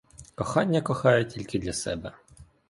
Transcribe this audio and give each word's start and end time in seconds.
Кохання 0.35 0.81
кохає 0.81 1.25
тільки 1.25 1.59
для 1.59 1.73
себе. 1.73 2.13